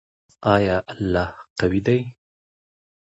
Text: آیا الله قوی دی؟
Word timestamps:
آیا 0.55 0.77
الله 0.93 1.29
قوی 1.59 1.79
دی؟ 1.85 1.99